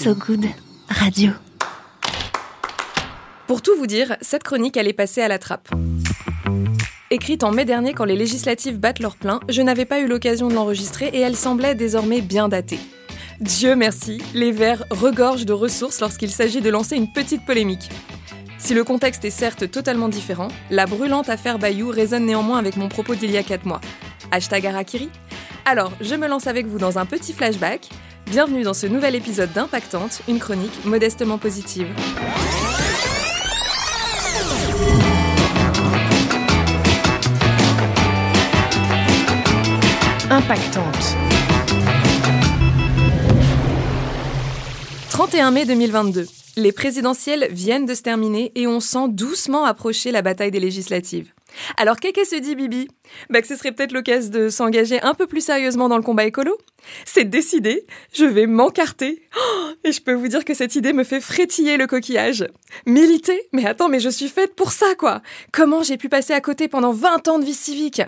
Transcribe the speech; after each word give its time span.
So 0.00 0.14
Good 0.14 0.44
Radio. 0.88 1.32
Pour 3.48 3.62
tout 3.62 3.76
vous 3.76 3.88
dire, 3.88 4.16
cette 4.20 4.44
chronique 4.44 4.76
allait 4.76 4.92
passer 4.92 5.22
à 5.22 5.26
la 5.26 5.40
trappe. 5.40 5.68
Écrite 7.10 7.42
en 7.42 7.50
mai 7.50 7.64
dernier 7.64 7.94
quand 7.94 8.04
les 8.04 8.14
législatives 8.14 8.78
battent 8.78 9.00
leur 9.00 9.16
plein, 9.16 9.40
je 9.48 9.60
n'avais 9.60 9.86
pas 9.86 9.98
eu 9.98 10.06
l'occasion 10.06 10.46
de 10.46 10.54
l'enregistrer 10.54 11.10
et 11.12 11.18
elle 11.18 11.34
semblait 11.34 11.74
désormais 11.74 12.20
bien 12.20 12.48
datée. 12.48 12.78
Dieu 13.40 13.74
merci, 13.74 14.22
les 14.34 14.52
Verts 14.52 14.84
regorgent 14.90 15.46
de 15.46 15.52
ressources 15.52 15.98
lorsqu'il 15.98 16.30
s'agit 16.30 16.60
de 16.60 16.70
lancer 16.70 16.94
une 16.94 17.12
petite 17.12 17.44
polémique. 17.44 17.90
Si 18.58 18.74
le 18.74 18.84
contexte 18.84 19.24
est 19.24 19.30
certes 19.30 19.68
totalement 19.68 20.08
différent, 20.08 20.48
la 20.70 20.86
brûlante 20.86 21.28
affaire 21.28 21.58
Bayou 21.58 21.88
résonne 21.88 22.26
néanmoins 22.26 22.58
avec 22.58 22.76
mon 22.76 22.88
propos 22.88 23.16
d'il 23.16 23.32
y 23.32 23.36
a 23.36 23.42
4 23.42 23.66
mois. 23.66 23.80
Hashtag 24.30 24.64
Arakiri 24.64 25.10
Alors, 25.64 25.90
je 26.00 26.14
me 26.14 26.28
lance 26.28 26.46
avec 26.46 26.66
vous 26.66 26.78
dans 26.78 26.98
un 26.98 27.04
petit 27.04 27.32
flashback. 27.32 27.88
Bienvenue 28.30 28.62
dans 28.62 28.74
ce 28.74 28.86
nouvel 28.86 29.14
épisode 29.14 29.50
d'Impactante, 29.54 30.20
une 30.28 30.38
chronique 30.38 30.84
modestement 30.84 31.38
positive. 31.38 31.86
Impactante. 40.28 41.16
31 45.08 45.50
mai 45.50 45.64
2022. 45.64 46.26
Les 46.58 46.72
présidentielles 46.72 47.48
viennent 47.50 47.86
de 47.86 47.94
se 47.94 48.02
terminer 48.02 48.52
et 48.54 48.66
on 48.66 48.80
sent 48.80 49.08
doucement 49.08 49.64
approcher 49.64 50.12
la 50.12 50.20
bataille 50.20 50.50
des 50.50 50.60
législatives. 50.60 51.32
Alors 51.76 51.96
qu'est-ce 51.96 52.36
se 52.36 52.40
dit 52.40 52.54
Bibi? 52.54 52.88
Bah 53.30 53.40
que 53.40 53.48
ce 53.48 53.56
serait 53.56 53.72
peut-être 53.72 53.92
l'occasion 53.92 54.30
de 54.30 54.48
s'engager 54.48 55.00
un 55.02 55.14
peu 55.14 55.26
plus 55.26 55.40
sérieusement 55.40 55.88
dans 55.88 55.96
le 55.96 56.02
combat 56.02 56.24
écolo 56.24 56.56
C'est 57.04 57.24
décidé, 57.24 57.86
je 58.12 58.24
vais 58.24 58.46
m'encarter. 58.46 59.22
Oh, 59.36 59.68
et 59.84 59.92
je 59.92 60.02
peux 60.02 60.12
vous 60.12 60.28
dire 60.28 60.44
que 60.44 60.54
cette 60.54 60.74
idée 60.76 60.92
me 60.92 61.04
fait 61.04 61.20
frétiller 61.20 61.76
le 61.76 61.86
coquillage. 61.86 62.46
Militer? 62.86 63.40
Mais 63.52 63.66
attends, 63.66 63.88
mais 63.88 64.00
je 64.00 64.08
suis 64.08 64.28
faite 64.28 64.54
pour 64.54 64.72
ça 64.72 64.94
quoi 64.96 65.22
Comment 65.52 65.82
j'ai 65.82 65.96
pu 65.96 66.08
passer 66.08 66.32
à 66.32 66.40
côté 66.40 66.68
pendant 66.68 66.92
20 66.92 67.28
ans 67.28 67.38
de 67.38 67.44
vie 67.44 67.54
civique? 67.54 68.02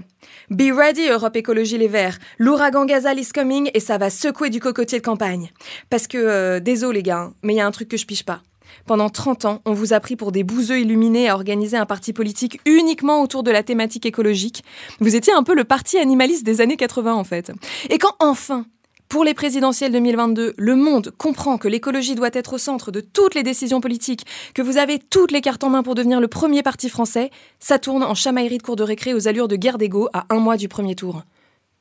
Be 0.51 0.73
ready 0.73 1.09
Europe 1.09 1.37
Écologie 1.37 1.79
Les 1.79 1.89
Verts, 1.89 2.19
l'ouragan 2.39 2.85
Gazal 2.85 3.19
is 3.19 3.31
coming 3.33 3.71
et 3.73 3.81
ça 3.81 3.99
va 3.99 4.11
secouer 4.11 4.51
du 4.51 4.61
cocotier 4.61 4.99
de 4.99 5.05
campagne. 5.05 5.51
Parce 5.89 6.07
que, 6.07 6.19
euh, 6.19 6.61
désolé 6.61 6.91
les 6.91 7.03
gars, 7.03 7.19
hein, 7.19 7.35
mais 7.43 7.55
il 7.55 7.57
y 7.57 7.61
a 7.61 7.67
un 7.67 7.71
truc 7.71 7.89
que 7.89 7.97
je 7.97 8.05
piche 8.05 8.25
pas. 8.25 8.43
Pendant 8.87 9.11
30 9.11 9.45
ans, 9.45 9.61
on 9.65 9.73
vous 9.73 9.93
a 9.93 10.01
pris 10.01 10.17
pour 10.17 10.33
des 10.33 10.45
bouseux 10.45 10.81
illuminés 10.81 11.29
à 11.29 11.35
organiser 11.35 11.77
un 11.77 11.87
parti 11.87 12.13
politique 12.13 12.61
uniquement 12.67 13.23
autour 13.23 13.43
de 13.43 13.51
la 13.51 13.63
thématique 13.63 14.07
écologique. 14.07 14.65
Vous 15.01 15.17
étiez 15.17 15.33
un 15.33 15.43
peu 15.43 15.55
le 15.55 15.65
parti 15.65 15.99
animaliste 15.99 16.45
des 16.45 16.61
années 16.61 16.77
80 16.77 17.15
en 17.15 17.25
fait. 17.25 17.53
Et 17.89 17.99
quand 17.99 18.15
enfin, 18.19 18.65
pour 19.11 19.25
les 19.25 19.35
présidentielles 19.35 19.91
2022, 19.91 20.55
le 20.57 20.77
monde 20.77 21.13
comprend 21.19 21.59
que 21.59 21.67
l'écologie 21.67 22.15
doit 22.15 22.31
être 22.33 22.53
au 22.53 22.59
centre 22.59 22.93
de 22.93 23.01
toutes 23.01 23.35
les 23.35 23.43
décisions 23.43 23.81
politiques, 23.81 24.25
que 24.55 24.63
vous 24.63 24.79
avez 24.79 25.01
toutes 25.01 25.33
les 25.33 25.41
cartes 25.41 25.65
en 25.65 25.71
main 25.71 25.83
pour 25.83 25.97
devenir 25.97 26.21
le 26.21 26.29
premier 26.29 26.63
parti 26.63 26.89
français, 26.89 27.31
ça 27.59 27.81
tourne 27.81 28.05
en 28.05 28.15
chamaillerie 28.15 28.59
de 28.59 28.63
cours 28.63 28.77
de 28.77 28.85
récré 28.85 29.13
aux 29.13 29.27
allures 29.27 29.49
de 29.49 29.57
guerre 29.57 29.79
d'ego 29.79 30.09
à 30.13 30.27
un 30.31 30.39
mois 30.39 30.57
du 30.57 30.69
premier 30.69 30.95
tour. 30.95 31.25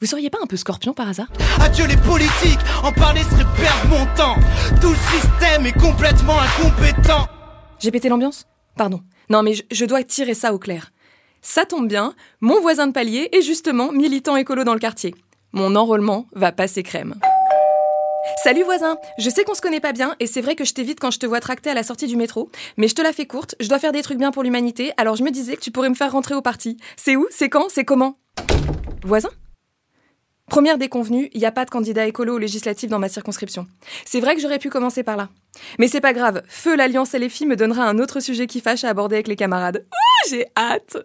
Vous 0.01 0.07
seriez 0.07 0.29
pas 0.29 0.37
un 0.41 0.47
peu 0.47 0.55
scorpion 0.55 0.93
par 0.93 1.09
hasard? 1.09 1.27
Adieu 1.59 1.85
les 1.85 1.97
politiques, 1.97 2.59
en 2.83 2.93
parler 2.93 3.21
serait 3.23 3.43
perdre 3.57 3.89
mon 3.89 4.05
temps. 4.15 4.35
Tout 4.79 4.91
le 4.91 4.95
système 4.95 5.65
est 5.65 5.77
complètement 5.77 6.37
incompétent. 6.39 7.27
J'ai 7.79 7.91
pété 7.91 8.07
l'ambiance? 8.07 8.45
Pardon. 8.77 9.01
Non 9.29 9.43
mais 9.43 9.55
je, 9.55 9.63
je 9.69 9.83
dois 9.83 10.01
tirer 10.03 10.35
ça 10.35 10.53
au 10.53 10.57
clair. 10.57 10.93
Ça 11.41 11.65
tombe 11.65 11.89
bien, 11.89 12.13
mon 12.39 12.61
voisin 12.61 12.87
de 12.87 12.93
palier 12.93 13.27
est 13.33 13.41
justement 13.41 13.91
militant 13.91 14.37
écolo 14.37 14.63
dans 14.63 14.73
le 14.73 14.79
quartier. 14.79 15.13
Mon 15.51 15.75
enrôlement 15.75 16.27
va 16.31 16.53
passer 16.53 16.81
crème. 16.81 17.15
Salut 18.41 18.63
voisin, 18.63 18.95
je 19.17 19.29
sais 19.29 19.43
qu'on 19.43 19.53
se 19.53 19.61
connaît 19.61 19.81
pas 19.81 19.91
bien 19.91 20.15
et 20.21 20.27
c'est 20.27 20.39
vrai 20.39 20.55
que 20.55 20.63
je 20.63 20.73
t'évite 20.73 21.01
quand 21.01 21.11
je 21.11 21.19
te 21.19 21.25
vois 21.25 21.41
tracter 21.41 21.71
à 21.71 21.73
la 21.73 21.83
sortie 21.83 22.07
du 22.07 22.15
métro, 22.15 22.49
mais 22.77 22.87
je 22.87 22.95
te 22.95 23.01
la 23.01 23.11
fais 23.11 23.25
courte, 23.25 23.55
je 23.59 23.67
dois 23.67 23.79
faire 23.79 23.91
des 23.91 24.01
trucs 24.01 24.17
bien 24.17 24.31
pour 24.31 24.43
l'humanité, 24.43 24.93
alors 24.95 25.17
je 25.17 25.23
me 25.23 25.31
disais 25.31 25.57
que 25.57 25.61
tu 25.61 25.71
pourrais 25.71 25.89
me 25.89 25.95
faire 25.95 26.13
rentrer 26.13 26.35
au 26.35 26.41
parti. 26.41 26.77
C'est 26.95 27.17
où? 27.17 27.27
C'est 27.31 27.49
quand? 27.49 27.67
C'est 27.67 27.83
comment? 27.83 28.17
Voisin? 29.03 29.29
Première 30.49 30.79
déconvenue, 30.79 31.29
il 31.33 31.39
n'y 31.39 31.45
a 31.45 31.51
pas 31.51 31.63
de 31.63 31.69
candidat 31.69 32.07
écolo 32.07 32.35
aux 32.35 32.39
législatives 32.39 32.89
dans 32.89 32.99
ma 32.99 33.07
circonscription. 33.07 33.67
C'est 34.05 34.19
vrai 34.19 34.35
que 34.35 34.41
j'aurais 34.41 34.59
pu 34.59 34.69
commencer 34.69 35.03
par 35.03 35.15
là. 35.15 35.29
Mais 35.77 35.87
c'est 35.87 36.01
pas 36.01 36.13
grave, 36.13 36.41
Feu 36.47 36.75
l'Alliance 36.75 37.13
LFI 37.13 37.45
me 37.45 37.55
donnera 37.55 37.83
un 37.83 37.99
autre 37.99 38.19
sujet 38.19 38.47
qui 38.47 38.59
fâche 38.59 38.83
à 38.83 38.89
aborder 38.89 39.17
avec 39.17 39.27
les 39.27 39.35
camarades. 39.35 39.85
Ouh, 39.91 40.29
j'ai 40.29 40.47
hâte 40.57 40.97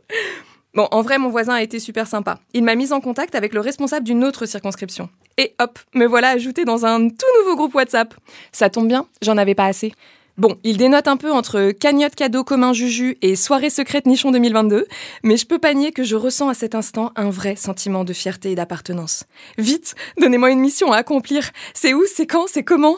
Bon, 0.74 0.88
en 0.90 1.02
vrai, 1.02 1.18
mon 1.18 1.28
voisin 1.28 1.54
a 1.54 1.62
été 1.62 1.78
super 1.78 2.08
sympa. 2.08 2.40
Il 2.52 2.64
m'a 2.64 2.74
mise 2.74 2.92
en 2.92 3.00
contact 3.00 3.36
avec 3.36 3.54
le 3.54 3.60
responsable 3.60 4.04
d'une 4.04 4.24
autre 4.24 4.44
circonscription. 4.44 5.08
Et 5.36 5.54
hop, 5.60 5.78
me 5.94 6.04
voilà 6.04 6.30
ajouté 6.30 6.64
dans 6.64 6.84
un 6.84 7.08
tout 7.08 7.26
nouveau 7.40 7.54
groupe 7.54 7.74
WhatsApp. 7.74 8.14
Ça 8.50 8.70
tombe 8.70 8.88
bien, 8.88 9.06
j'en 9.22 9.36
avais 9.36 9.54
pas 9.54 9.66
assez. 9.66 9.92
Bon, 10.36 10.58
il 10.64 10.78
dénote 10.78 11.06
un 11.06 11.16
peu 11.16 11.30
entre 11.30 11.70
cagnotte 11.70 12.16
cadeau 12.16 12.42
commun 12.42 12.72
Juju 12.72 13.16
et 13.22 13.36
soirée 13.36 13.70
secrète 13.70 14.04
Nichon 14.04 14.32
2022, 14.32 14.88
mais 15.22 15.36
je 15.36 15.46
peux 15.46 15.60
pas 15.60 15.74
nier 15.74 15.92
que 15.92 16.02
je 16.02 16.16
ressens 16.16 16.48
à 16.48 16.54
cet 16.54 16.74
instant 16.74 17.12
un 17.14 17.30
vrai 17.30 17.54
sentiment 17.54 18.02
de 18.02 18.12
fierté 18.12 18.50
et 18.50 18.54
d'appartenance. 18.56 19.26
Vite, 19.58 19.94
donnez-moi 20.18 20.50
une 20.50 20.58
mission 20.58 20.90
à 20.90 20.96
accomplir. 20.96 21.50
C'est 21.72 21.94
où, 21.94 22.02
c'est 22.12 22.26
quand, 22.26 22.48
c'est 22.48 22.64
comment? 22.64 22.96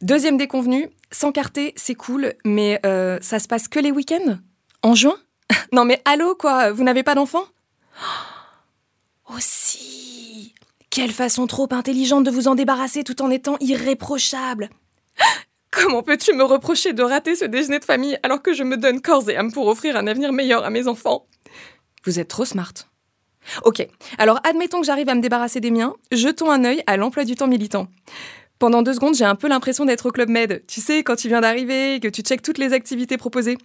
Deuxième 0.00 0.38
déconvenu, 0.38 0.88
s'encarter, 1.10 1.74
c'est 1.76 1.94
cool, 1.94 2.32
mais 2.46 2.80
euh, 2.86 3.18
ça 3.20 3.40
se 3.40 3.48
passe 3.48 3.68
que 3.68 3.78
les 3.78 3.90
week-ends? 3.90 4.38
En 4.82 4.94
juin? 4.94 5.16
Non 5.72 5.84
mais 5.84 6.00
allô 6.06 6.34
quoi, 6.34 6.72
vous 6.72 6.82
n'avez 6.82 7.02
pas 7.02 7.14
d'enfant? 7.14 7.44
Aussi! 9.36 10.54
Quelle 10.88 11.12
façon 11.12 11.46
trop 11.46 11.68
intelligente 11.72 12.24
de 12.24 12.30
vous 12.30 12.48
en 12.48 12.54
débarrasser 12.54 13.04
tout 13.04 13.20
en 13.20 13.30
étant 13.30 13.58
irréprochable 13.60 14.70
Comment 15.80 16.02
peux-tu 16.02 16.32
me 16.34 16.42
reprocher 16.42 16.92
de 16.92 17.02
rater 17.04 17.36
ce 17.36 17.44
déjeuner 17.44 17.78
de 17.78 17.84
famille 17.84 18.18
alors 18.24 18.42
que 18.42 18.52
je 18.52 18.64
me 18.64 18.76
donne 18.76 19.00
corps 19.00 19.30
et 19.30 19.36
âme 19.36 19.52
pour 19.52 19.68
offrir 19.68 19.96
un 19.96 20.08
avenir 20.08 20.32
meilleur 20.32 20.64
à 20.64 20.70
mes 20.70 20.88
enfants? 20.88 21.26
Vous 22.04 22.18
êtes 22.18 22.28
trop 22.28 22.44
smart. 22.44 22.72
Ok, 23.64 23.86
alors 24.18 24.40
admettons 24.42 24.80
que 24.80 24.86
j'arrive 24.86 25.08
à 25.08 25.14
me 25.14 25.20
débarrasser 25.20 25.60
des 25.60 25.70
miens, 25.70 25.94
jetons 26.10 26.50
un 26.50 26.64
œil 26.64 26.82
à 26.86 26.96
l'emploi 26.96 27.24
du 27.24 27.36
temps 27.36 27.46
militant. 27.46 27.86
Pendant 28.58 28.82
deux 28.82 28.94
secondes, 28.94 29.14
j'ai 29.14 29.24
un 29.24 29.36
peu 29.36 29.48
l'impression 29.48 29.84
d'être 29.84 30.06
au 30.06 30.10
Club 30.10 30.28
Med. 30.28 30.64
Tu 30.66 30.80
sais, 30.80 31.04
quand 31.04 31.14
tu 31.14 31.28
viens 31.28 31.40
d'arriver, 31.40 32.00
que 32.00 32.08
tu 32.08 32.22
checkes 32.22 32.42
toutes 32.42 32.58
les 32.58 32.72
activités 32.72 33.16
proposées, 33.16 33.56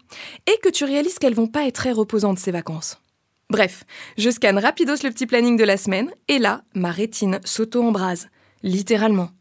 et 0.45 0.57
que 0.61 0.69
tu 0.69 0.85
réalises 0.85 1.17
qu'elles 1.17 1.33
vont 1.33 1.47
pas 1.47 1.65
être 1.65 1.75
très 1.75 1.91
reposantes 1.91 2.37
ces 2.37 2.51
vacances. 2.51 3.01
Bref, 3.49 3.85
je 4.17 4.29
scanne 4.29 4.59
rapidos 4.59 5.03
le 5.03 5.09
petit 5.09 5.25
planning 5.25 5.57
de 5.57 5.63
la 5.63 5.77
semaine, 5.77 6.11
et 6.27 6.37
là, 6.37 6.61
ma 6.75 6.91
rétine 6.91 7.39
s'auto-embrase. 7.43 8.27
Littéralement. 8.61 9.31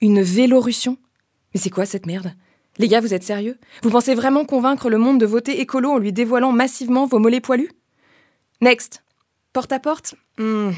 Une 0.00 0.22
vélorution 0.22 0.96
mais 1.56 1.60
c'est 1.62 1.70
quoi 1.70 1.86
cette 1.86 2.04
merde? 2.04 2.34
Les 2.76 2.86
gars, 2.86 3.00
vous 3.00 3.14
êtes 3.14 3.22
sérieux? 3.22 3.56
Vous 3.82 3.88
pensez 3.88 4.14
vraiment 4.14 4.44
convaincre 4.44 4.90
le 4.90 4.98
monde 4.98 5.18
de 5.18 5.24
voter 5.24 5.58
écolo 5.62 5.88
en 5.92 5.96
lui 5.96 6.12
dévoilant 6.12 6.52
massivement 6.52 7.06
vos 7.06 7.18
mollets 7.18 7.40
poilus? 7.40 7.70
Next. 8.60 9.02
Porte 9.54 9.72
à 9.72 9.78
porte? 9.78 10.16
Hmm. 10.36 10.72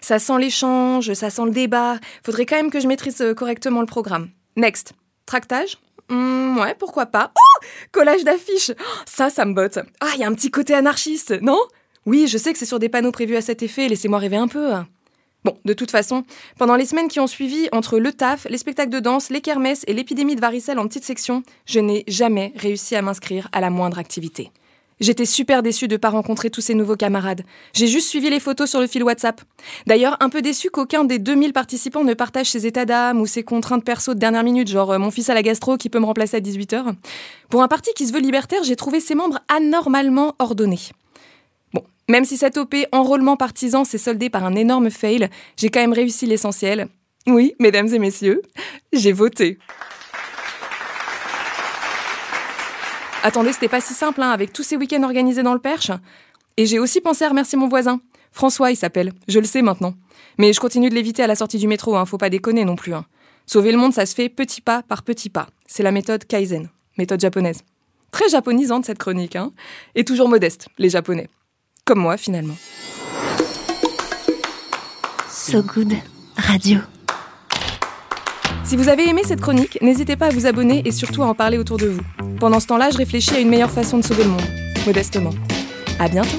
Ça 0.00 0.20
sent 0.20 0.38
l'échange, 0.38 1.12
ça 1.14 1.30
sent 1.30 1.46
le 1.46 1.50
débat. 1.50 1.98
Faudrait 2.24 2.46
quand 2.46 2.54
même 2.54 2.70
que 2.70 2.78
je 2.78 2.86
maîtrise 2.86 3.20
euh, 3.22 3.34
correctement 3.34 3.80
le 3.80 3.88
programme. 3.88 4.30
Next. 4.56 4.92
Tractage? 5.26 5.78
Hmm, 6.08 6.58
Ouais, 6.58 6.76
pourquoi 6.78 7.06
pas. 7.06 7.32
Oh 7.34 7.64
Collage 7.90 8.22
d'affiches 8.22 8.70
Ça, 9.04 9.30
ça 9.30 9.44
me 9.44 9.52
botte. 9.52 9.80
Ah, 9.98 10.10
il 10.14 10.20
y 10.20 10.22
a 10.22 10.28
un 10.28 10.34
petit 10.34 10.52
côté 10.52 10.74
anarchiste, 10.74 11.34
non? 11.42 11.58
Oui, 12.06 12.28
je 12.28 12.38
sais 12.38 12.52
que 12.52 12.58
c'est 12.60 12.66
sur 12.66 12.78
des 12.78 12.88
panneaux 12.88 13.10
prévus 13.10 13.34
à 13.34 13.42
cet 13.42 13.64
effet, 13.64 13.88
laissez-moi 13.88 14.20
rêver 14.20 14.36
un 14.36 14.46
peu. 14.46 14.74
Bon, 15.44 15.58
de 15.66 15.74
toute 15.74 15.90
façon, 15.90 16.24
pendant 16.58 16.74
les 16.74 16.86
semaines 16.86 17.08
qui 17.08 17.20
ont 17.20 17.26
suivi, 17.26 17.68
entre 17.72 17.98
le 17.98 18.12
taf, 18.14 18.46
les 18.48 18.56
spectacles 18.56 18.90
de 18.90 19.00
danse, 19.00 19.28
les 19.28 19.42
kermesses 19.42 19.84
et 19.86 19.92
l'épidémie 19.92 20.36
de 20.36 20.40
varicelle 20.40 20.78
en 20.78 20.86
petite 20.86 21.04
section, 21.04 21.42
je 21.66 21.80
n'ai 21.80 22.04
jamais 22.08 22.54
réussi 22.56 22.96
à 22.96 23.02
m'inscrire 23.02 23.48
à 23.52 23.60
la 23.60 23.68
moindre 23.68 23.98
activité. 23.98 24.50
J'étais 25.00 25.26
super 25.26 25.62
déçue 25.62 25.86
de 25.86 25.94
ne 25.94 25.98
pas 25.98 26.08
rencontrer 26.08 26.48
tous 26.48 26.62
ces 26.62 26.74
nouveaux 26.74 26.96
camarades. 26.96 27.42
J'ai 27.74 27.88
juste 27.88 28.08
suivi 28.08 28.30
les 28.30 28.40
photos 28.40 28.70
sur 28.70 28.80
le 28.80 28.86
fil 28.86 29.02
WhatsApp. 29.02 29.42
D'ailleurs, 29.86 30.16
un 30.20 30.30
peu 30.30 30.40
déçue 30.40 30.70
qu'aucun 30.70 31.04
des 31.04 31.18
2000 31.18 31.52
participants 31.52 32.04
ne 32.04 32.14
partage 32.14 32.50
ses 32.50 32.66
états 32.66 32.86
d'âme 32.86 33.20
ou 33.20 33.26
ses 33.26 33.42
contraintes 33.42 33.84
perso 33.84 34.14
de 34.14 34.20
dernière 34.20 34.44
minute, 34.44 34.68
genre 34.68 34.92
euh, 34.92 34.98
mon 34.98 35.10
fils 35.10 35.28
à 35.28 35.34
la 35.34 35.42
gastro 35.42 35.76
qui 35.76 35.90
peut 35.90 35.98
me 35.98 36.06
remplacer 36.06 36.38
à 36.38 36.40
18h. 36.40 36.94
Pour 37.50 37.62
un 37.62 37.68
parti 37.68 37.90
qui 37.94 38.06
se 38.06 38.14
veut 38.14 38.20
libertaire, 38.20 38.62
j'ai 38.62 38.76
trouvé 38.76 39.00
ses 39.00 39.14
membres 39.14 39.40
anormalement 39.48 40.36
ordonnés. 40.38 40.80
Même 42.08 42.24
si 42.24 42.36
cette 42.36 42.58
OP 42.58 42.74
enrôlement 42.92 43.36
partisan 43.36 43.84
s'est 43.84 43.98
soldée 43.98 44.28
par 44.28 44.44
un 44.44 44.54
énorme 44.54 44.90
fail, 44.90 45.28
j'ai 45.56 45.70
quand 45.70 45.80
même 45.80 45.92
réussi 45.92 46.26
l'essentiel. 46.26 46.88
Oui, 47.26 47.54
mesdames 47.58 47.88
et 47.88 47.98
messieurs, 47.98 48.42
j'ai 48.92 49.12
voté. 49.12 49.58
Attendez, 53.22 53.54
c'était 53.54 53.68
pas 53.68 53.80
si 53.80 53.94
simple, 53.94 54.20
hein, 54.20 54.30
avec 54.30 54.52
tous 54.52 54.62
ces 54.62 54.76
week-ends 54.76 55.02
organisés 55.02 55.42
dans 55.42 55.54
le 55.54 55.60
Perche. 55.60 55.90
Et 56.58 56.66
j'ai 56.66 56.78
aussi 56.78 57.00
pensé 57.00 57.24
à 57.24 57.30
remercier 57.30 57.56
mon 57.56 57.68
voisin. 57.68 58.00
François, 58.32 58.70
il 58.70 58.76
s'appelle. 58.76 59.12
Je 59.28 59.38
le 59.38 59.46
sais 59.46 59.62
maintenant. 59.62 59.94
Mais 60.36 60.52
je 60.52 60.60
continue 60.60 60.90
de 60.90 60.94
l'éviter 60.94 61.22
à 61.22 61.26
la 61.26 61.36
sortie 61.36 61.58
du 61.58 61.66
métro, 61.66 61.96
hein, 61.96 62.04
faut 62.04 62.18
pas 62.18 62.28
déconner 62.28 62.66
non 62.66 62.76
plus. 62.76 62.92
Hein. 62.92 63.06
Sauver 63.46 63.72
le 63.72 63.78
monde, 63.78 63.94
ça 63.94 64.04
se 64.04 64.14
fait 64.14 64.28
petit 64.28 64.60
pas 64.60 64.82
par 64.82 65.02
petit 65.04 65.30
pas. 65.30 65.46
C'est 65.66 65.82
la 65.82 65.92
méthode 65.92 66.26
Kaizen, 66.26 66.68
méthode 66.98 67.20
japonaise. 67.20 67.62
Très 68.10 68.28
japonisante 68.28 68.84
cette 68.84 68.98
chronique, 68.98 69.36
hein. 69.36 69.52
Et 69.94 70.04
toujours 70.04 70.28
modeste, 70.28 70.68
les 70.78 70.90
Japonais. 70.90 71.28
Comme 71.86 71.98
moi, 71.98 72.16
finalement. 72.16 72.56
So 75.28 75.62
Good 75.62 75.92
Radio. 76.34 76.78
Si 78.64 78.74
vous 78.74 78.88
avez 78.88 79.06
aimé 79.06 79.20
cette 79.22 79.42
chronique, 79.42 79.76
n'hésitez 79.82 80.16
pas 80.16 80.28
à 80.28 80.30
vous 80.30 80.46
abonner 80.46 80.80
et 80.86 80.90
surtout 80.92 81.22
à 81.22 81.26
en 81.26 81.34
parler 81.34 81.58
autour 81.58 81.76
de 81.76 81.88
vous. 81.88 82.00
Pendant 82.40 82.58
ce 82.58 82.68
temps-là, 82.68 82.88
je 82.88 82.96
réfléchis 82.96 83.34
à 83.34 83.38
une 83.38 83.50
meilleure 83.50 83.70
façon 83.70 83.98
de 83.98 84.02
sauver 84.02 84.24
le 84.24 84.30
monde. 84.30 84.40
Modestement. 84.86 85.34
À 85.98 86.08
bientôt. 86.08 86.38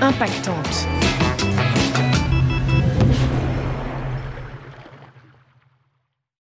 Impactante. 0.00 0.86